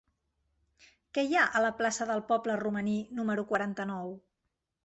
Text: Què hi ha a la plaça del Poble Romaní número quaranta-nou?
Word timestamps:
Què 1.17 1.25
hi 1.27 1.37
ha 1.37 1.43
a 1.59 1.61
la 1.65 1.71
plaça 1.81 2.09
del 2.13 2.23
Poble 2.31 2.57
Romaní 2.65 2.99
número 3.21 3.47
quaranta-nou? 3.53 4.15